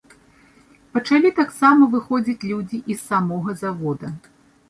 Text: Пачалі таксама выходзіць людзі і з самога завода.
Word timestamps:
Пачалі 0.97 1.29
таксама 1.39 1.83
выходзіць 1.93 2.47
людзі 2.51 2.77
і 2.93 2.97
з 3.01 3.01
самога 3.09 3.57
завода. 3.63 4.13